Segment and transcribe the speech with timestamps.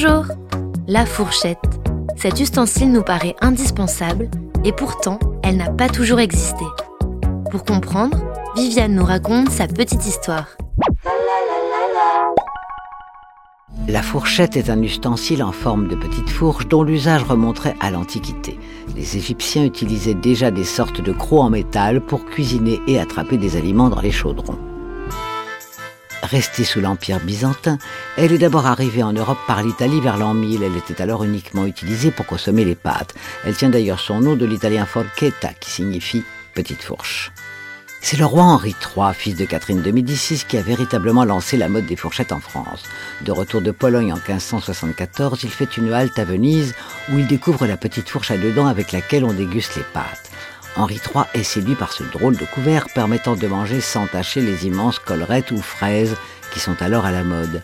[0.00, 0.26] Bonjour
[0.86, 1.58] La fourchette.
[2.14, 4.30] Cet ustensile nous paraît indispensable
[4.64, 6.64] et pourtant, elle n'a pas toujours existé.
[7.50, 8.16] Pour comprendre,
[8.54, 10.56] Viviane nous raconte sa petite histoire.
[13.88, 18.56] La fourchette est un ustensile en forme de petite fourche dont l'usage remonterait à l'Antiquité.
[18.94, 23.56] Les Égyptiens utilisaient déjà des sortes de crocs en métal pour cuisiner et attraper des
[23.56, 24.67] aliments dans les chaudrons.
[26.30, 27.78] Restée sous l'Empire byzantin,
[28.18, 30.62] elle est d'abord arrivée en Europe par l'Italie vers l'an 1000.
[30.62, 33.14] Elle était alors uniquement utilisée pour consommer les pâtes.
[33.46, 36.22] Elle tient d'ailleurs son nom de l'italien forchetta, qui signifie
[36.54, 37.32] petite fourche.
[38.02, 41.70] C'est le roi Henri III, fils de Catherine de Médicis, qui a véritablement lancé la
[41.70, 42.84] mode des fourchettes en France.
[43.22, 46.74] De retour de Pologne en 1574, il fait une halte à Venise
[47.10, 50.30] où il découvre la petite fourche à deux dents avec laquelle on déguste les pâtes.
[50.78, 54.64] Henri III est séduit par ce drôle de couvert permettant de manger sans tâcher les
[54.64, 56.14] immenses collerettes ou fraises
[56.52, 57.62] qui sont alors à la mode.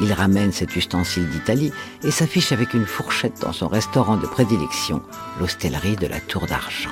[0.00, 5.00] Il ramène cet ustensile d'Italie et s'affiche avec une fourchette dans son restaurant de prédilection,
[5.38, 6.90] l'hostellerie de la Tour d'Argent.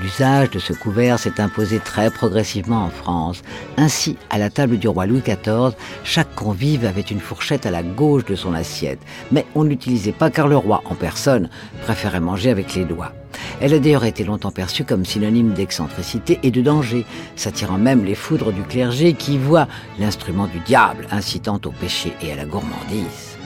[0.00, 3.42] L'usage de ce couvert s'est imposé très progressivement en France.
[3.76, 7.84] Ainsi, à la table du roi Louis XIV, chaque convive avait une fourchette à la
[7.84, 9.00] gauche de son assiette.
[9.30, 11.48] Mais on ne l'utilisait pas car le roi, en personne,
[11.82, 13.12] préférait manger avec les doigts.
[13.60, 18.14] Elle a d'ailleurs été longtemps perçue comme synonyme d'excentricité et de danger, s'attirant même les
[18.14, 19.66] foudres du clergé qui voit
[19.98, 23.36] l'instrument du diable incitant au péché et à la gourmandise.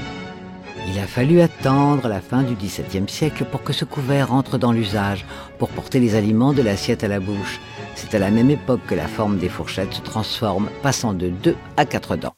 [0.89, 4.73] Il a fallu attendre la fin du XVIIe siècle pour que ce couvert entre dans
[4.73, 5.25] l'usage,
[5.59, 7.61] pour porter les aliments de l'assiette à la bouche.
[7.95, 11.57] C'est à la même époque que la forme des fourchettes se transforme, passant de deux
[11.77, 12.35] à quatre dents.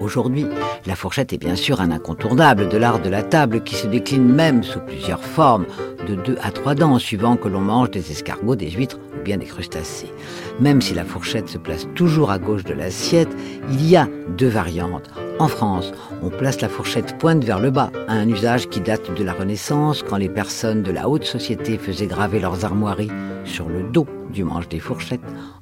[0.00, 0.46] Aujourd'hui,
[0.86, 4.32] la fourchette est bien sûr un incontournable de l'art de la table qui se décline
[4.32, 5.66] même sous plusieurs formes,
[6.06, 9.38] de deux à trois dents, suivant que l'on mange des escargots, des huîtres ou bien
[9.38, 10.12] des crustacés.
[10.60, 13.34] Même si la fourchette se place toujours à gauche de l'assiette,
[13.70, 15.10] il y a deux variantes.
[15.40, 19.22] En France, on place la fourchette pointe vers le bas, un usage qui date de
[19.22, 23.12] la Renaissance, quand les personnes de la haute société faisaient graver leurs armoiries
[23.44, 25.20] sur le dos du manche des fourchettes.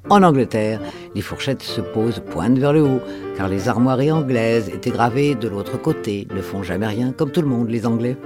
[0.09, 0.81] En Angleterre,
[1.13, 3.01] les fourchettes se posent pointe vers le haut,
[3.35, 7.41] car les armoiries anglaises étaient gravées de l'autre côté, ne font jamais rien comme tout
[7.41, 8.17] le monde, les Anglais.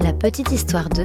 [0.00, 1.04] La petite histoire 2